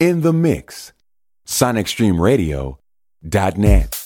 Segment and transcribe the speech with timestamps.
[0.00, 0.92] In the mix.
[1.46, 3.96] SonicStreamRadio.net.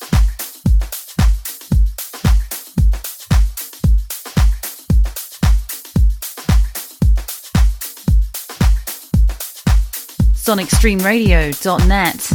[10.44, 12.33] sonicstreamradio.net.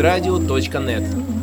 [0.00, 1.39] bizradio.net.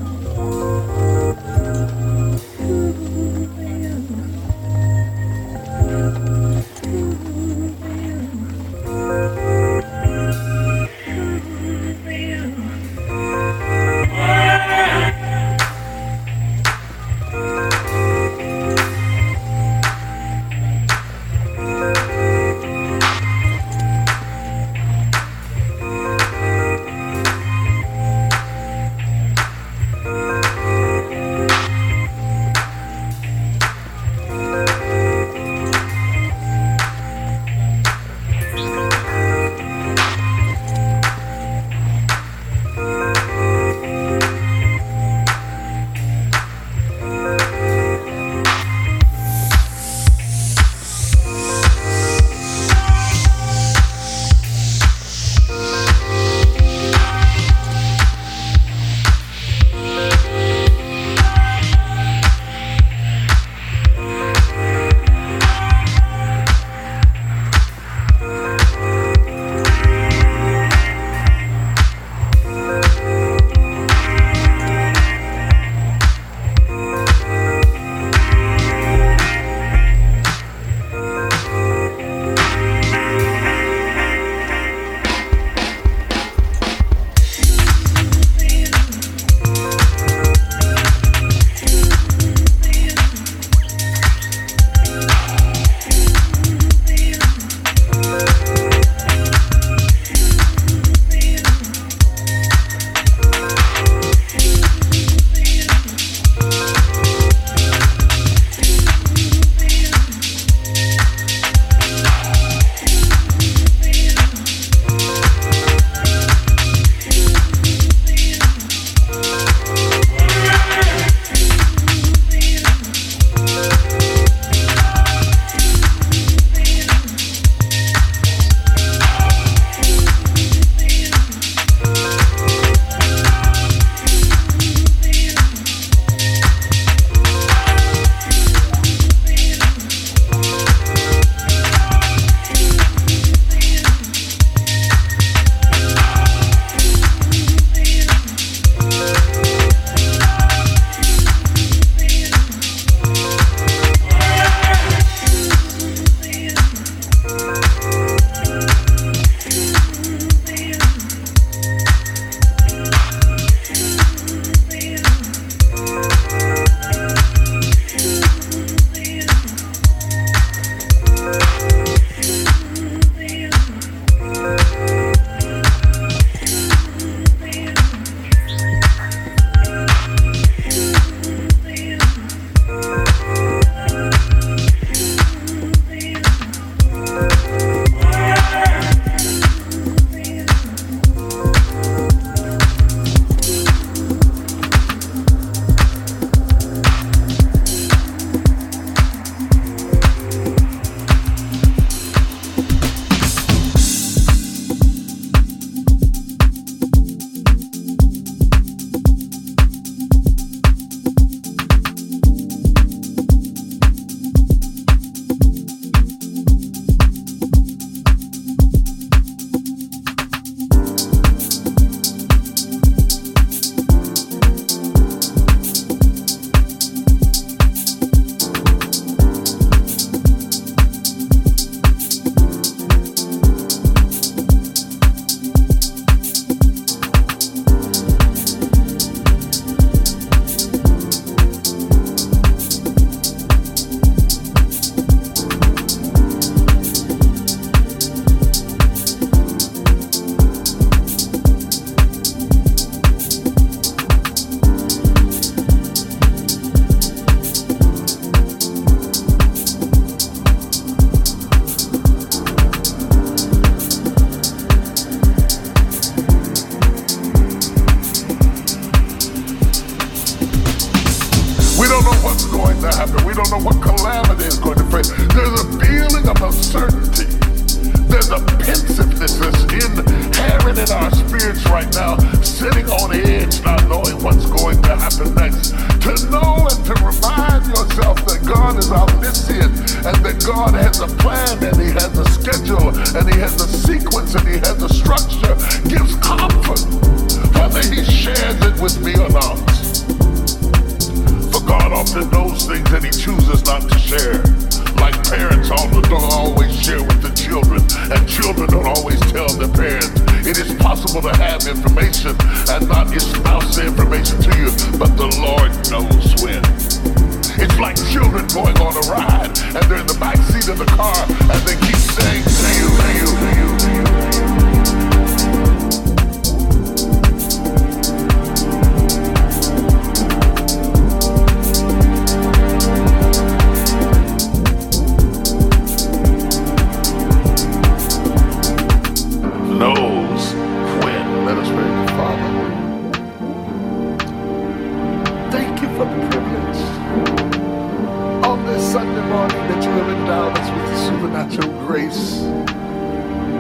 [348.98, 352.40] Sunday morning that you have endowed us with supernatural grace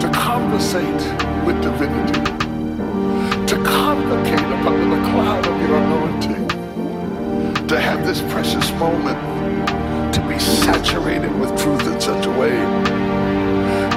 [0.01, 1.03] to conversate
[1.45, 2.23] with divinity,
[3.45, 6.47] to convocate upon the cloud of your anointing,
[7.67, 9.19] to have this precious moment
[10.11, 12.57] to be saturated with truth in such a way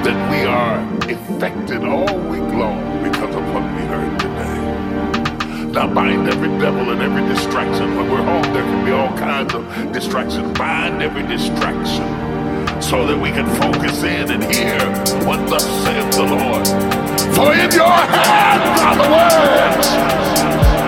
[0.05, 0.77] that we are
[1.09, 2.90] affected all week long
[5.77, 7.95] I bind every devil and every distraction.
[7.95, 10.57] When we're home, there can be all kinds of distractions.
[10.57, 12.05] Bind every distraction
[12.81, 14.79] so that we can focus in and hear
[15.25, 16.67] what thus saith the Lord.
[17.35, 20.80] For in your hands are the words.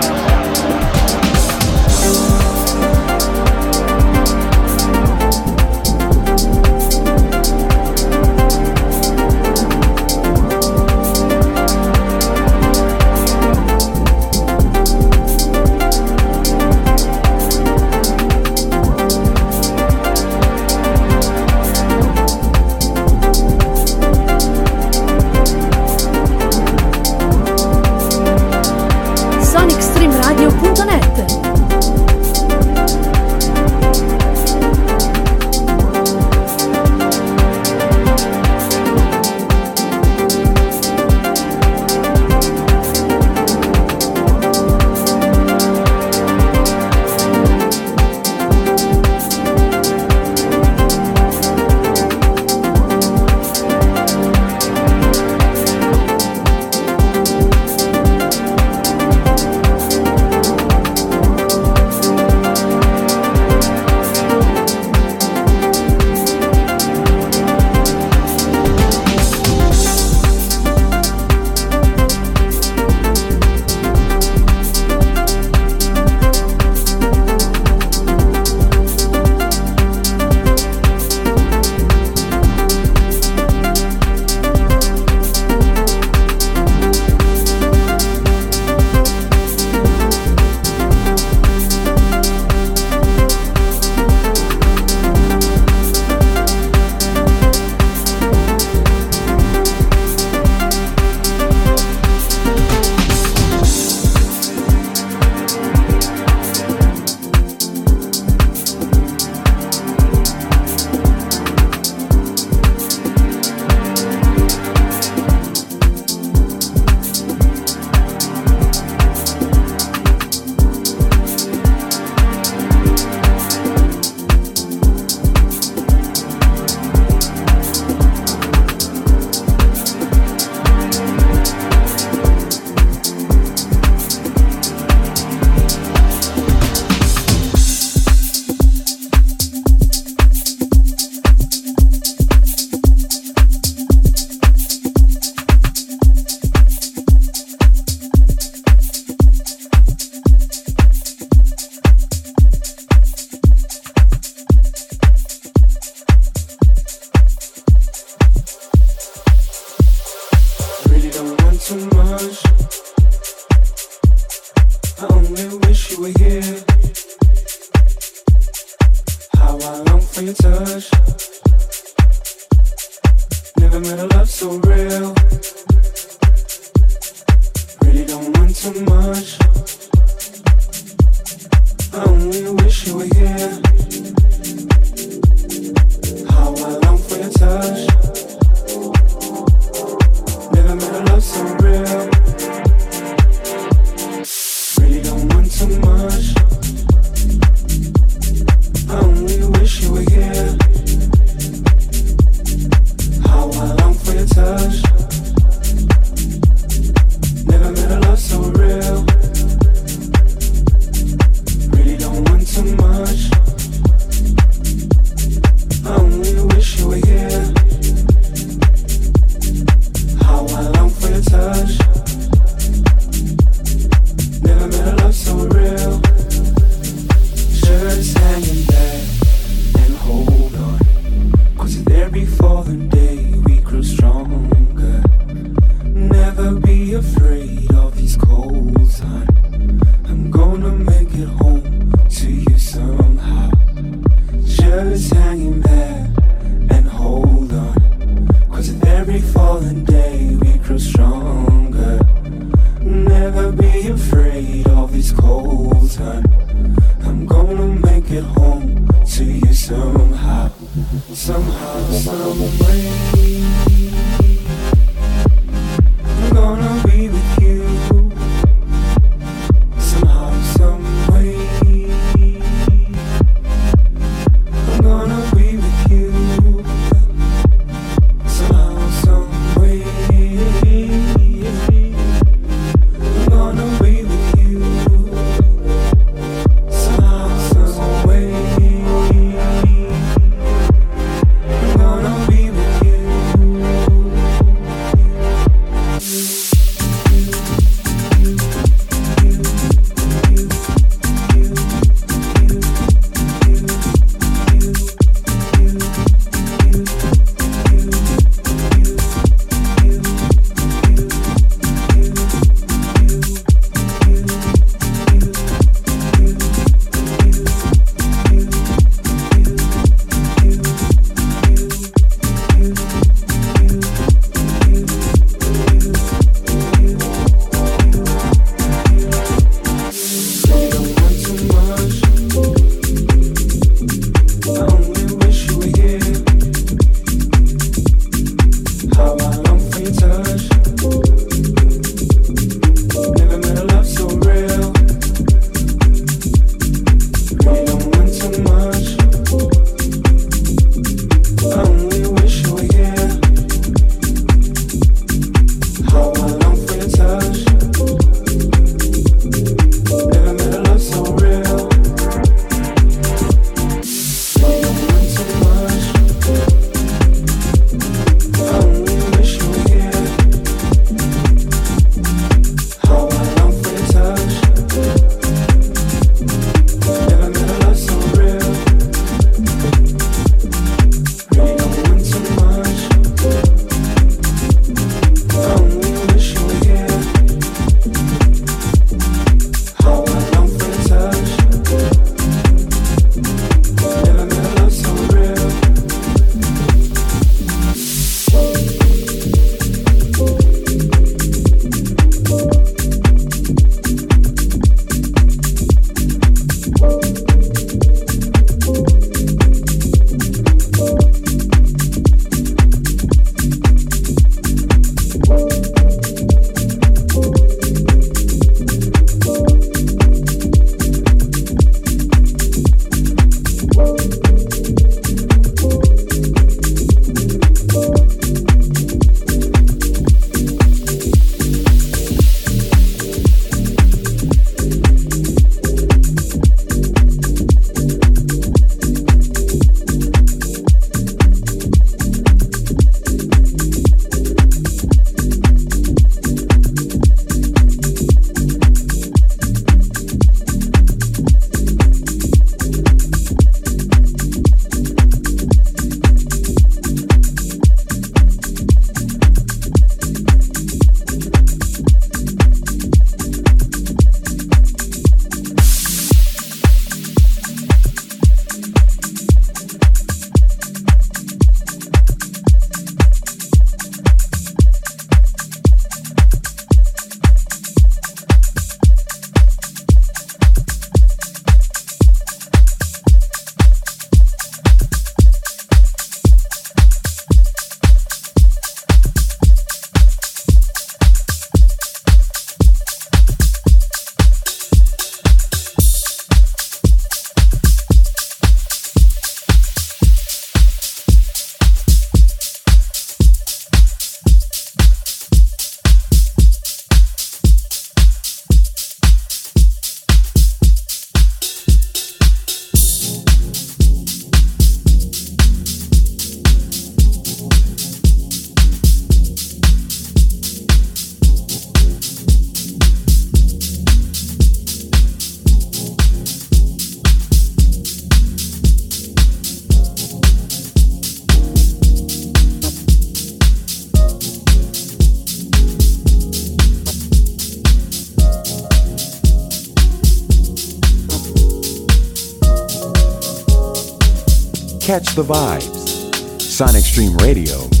[545.14, 546.10] The vibes.
[546.38, 547.73] SonicStreamRadio.net.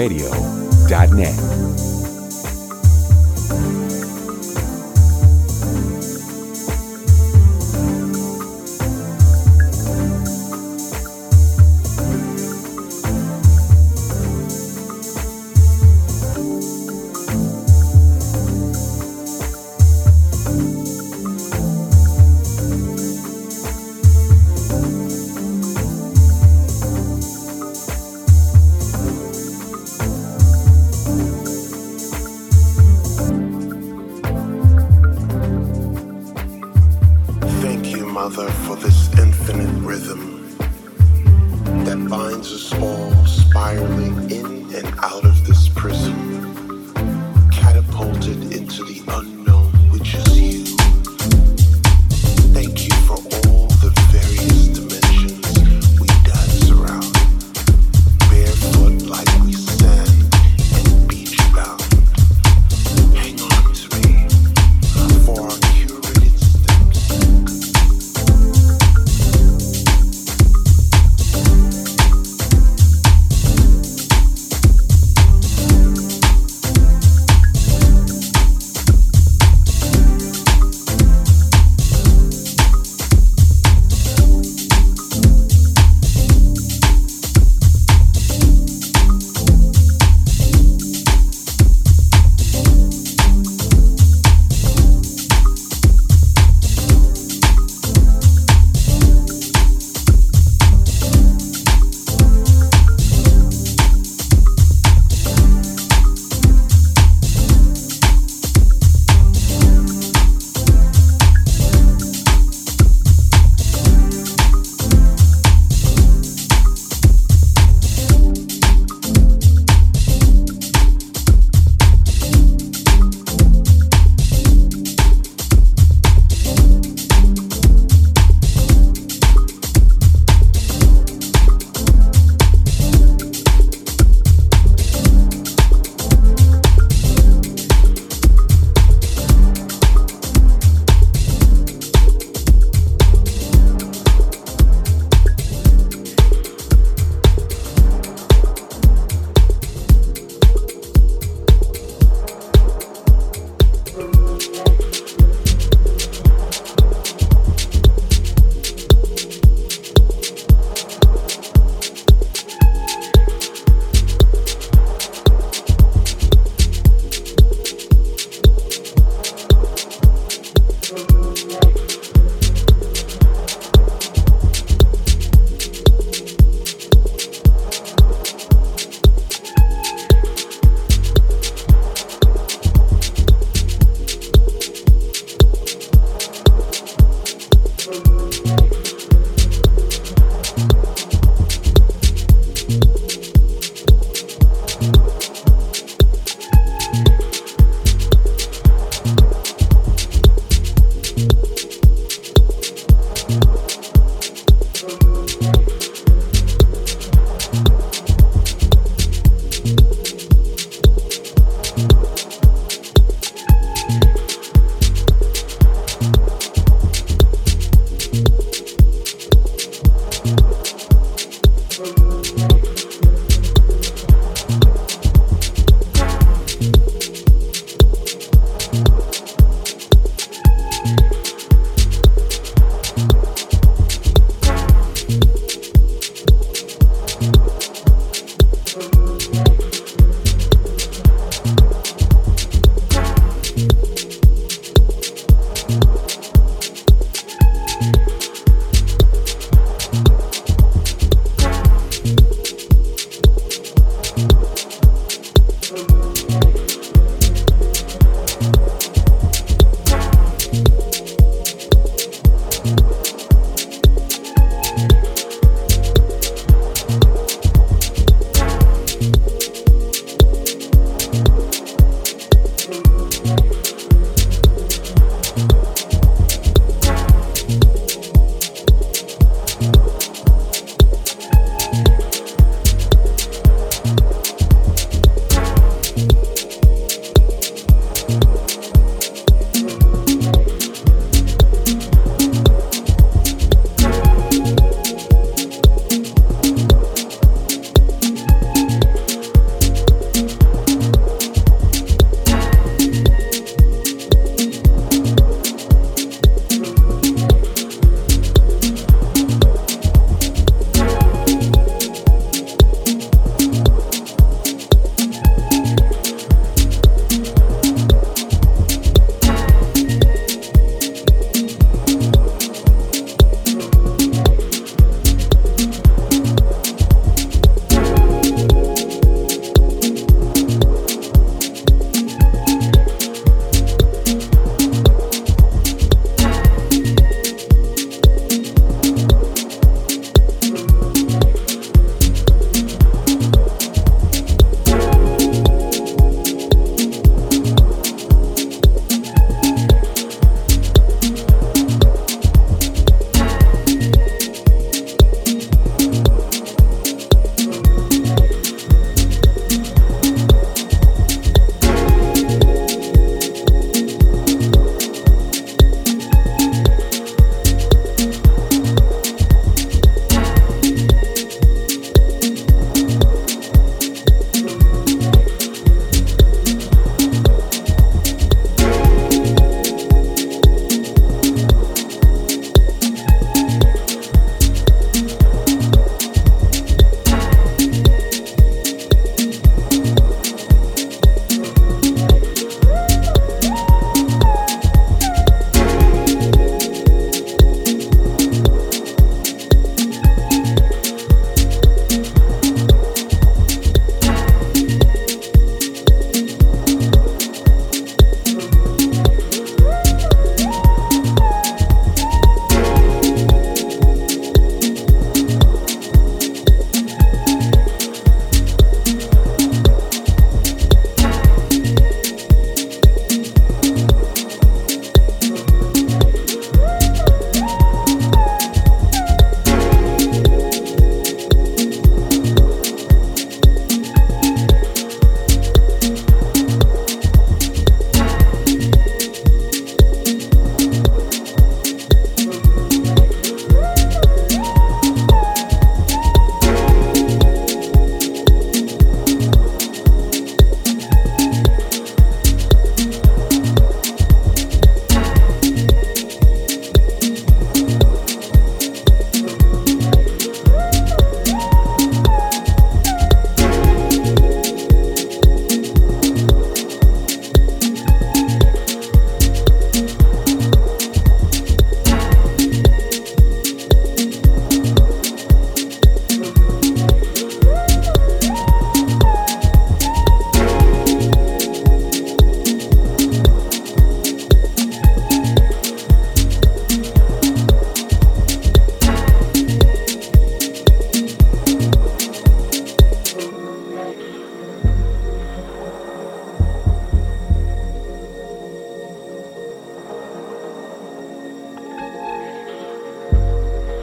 [0.00, 1.49] silverstreamradio.net.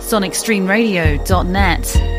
[0.07, 2.16] sonicstreamradio.net.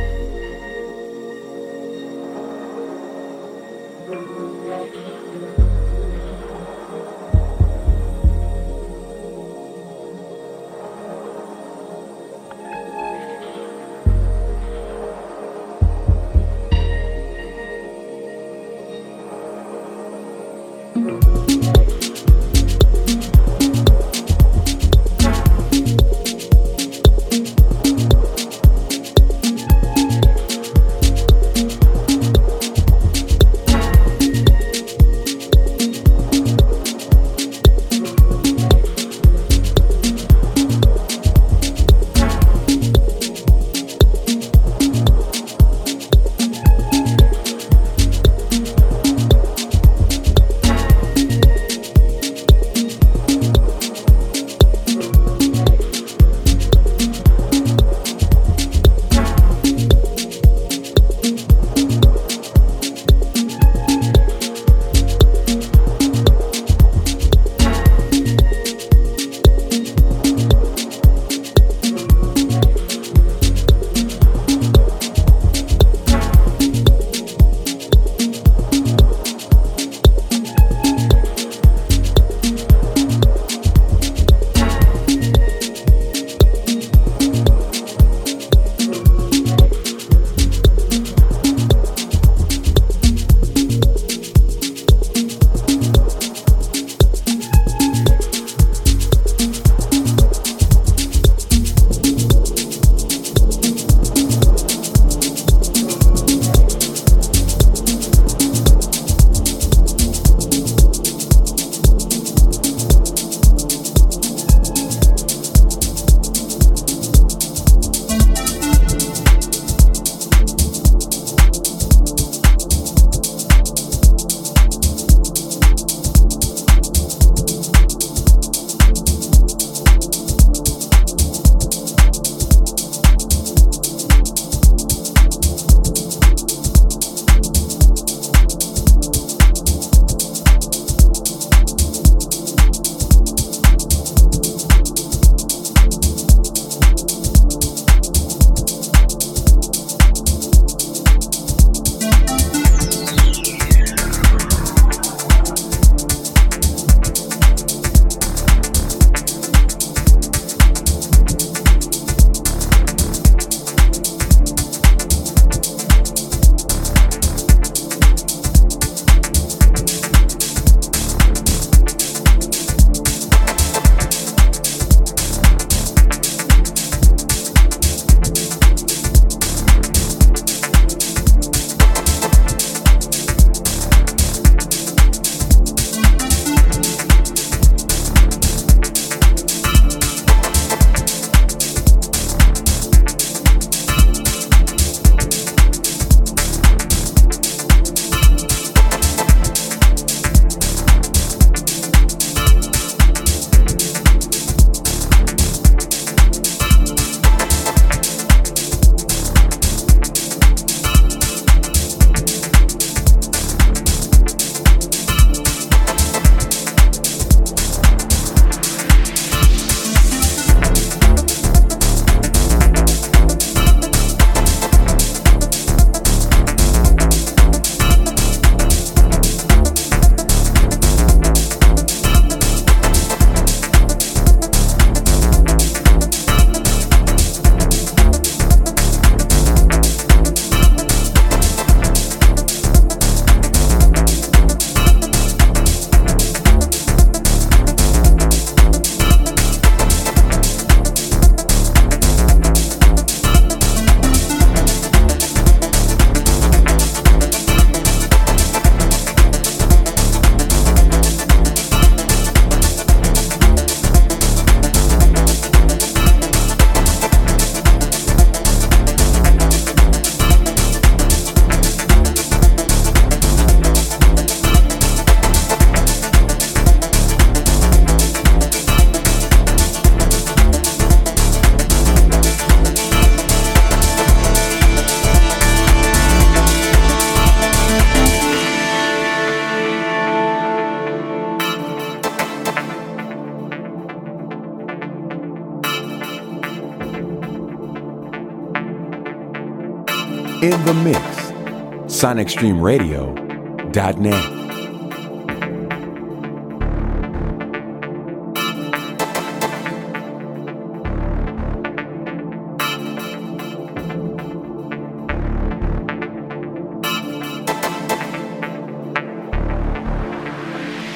[301.99, 304.39] SonicStreamRadio.net.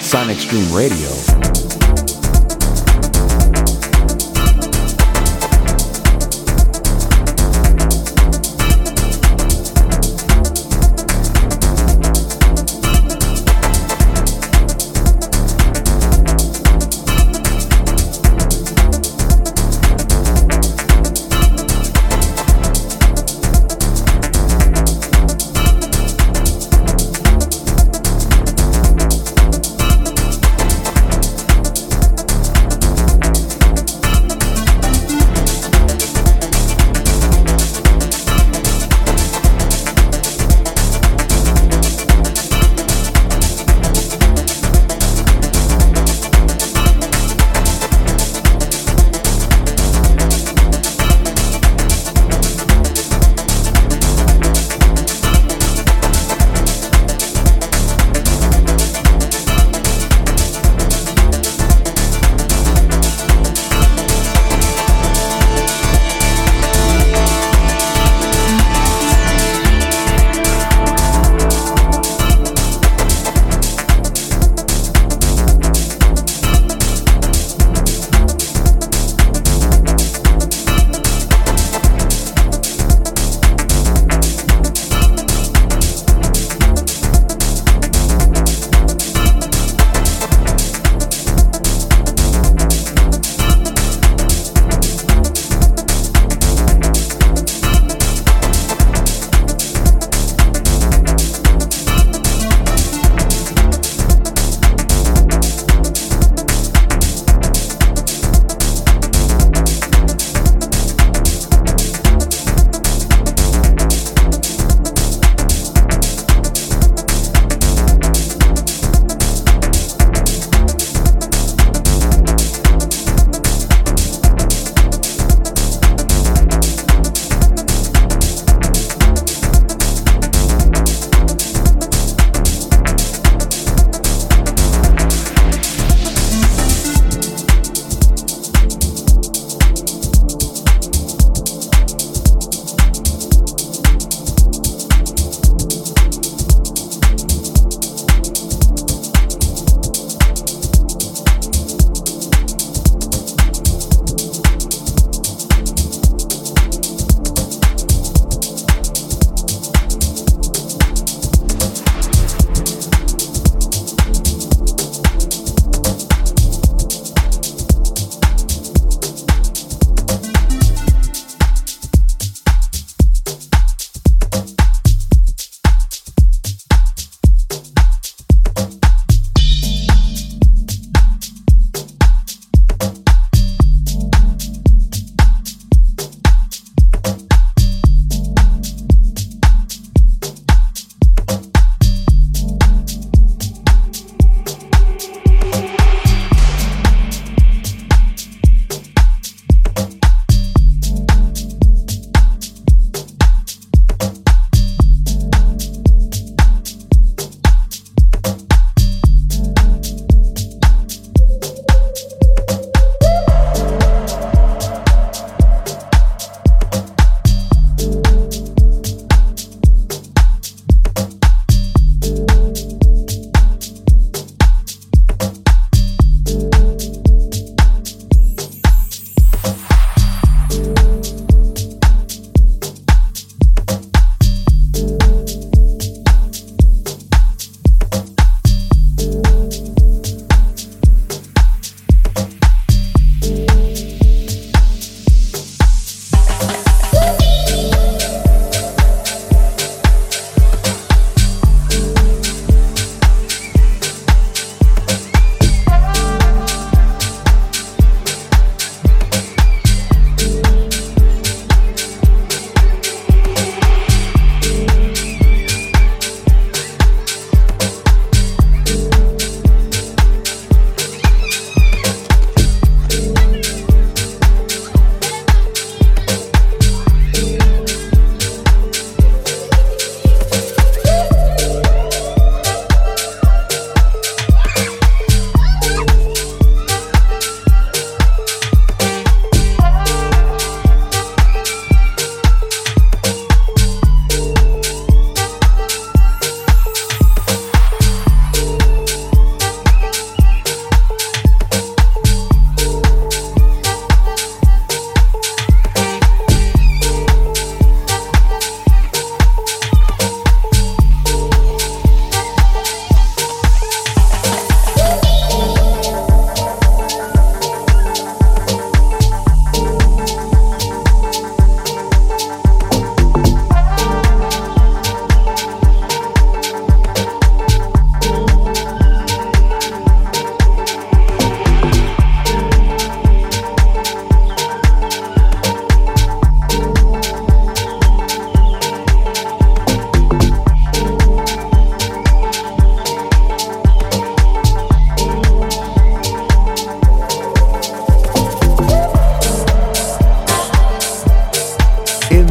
[0.00, 1.51] Sonic Stream Radio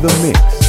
[0.02, 0.61] the mix.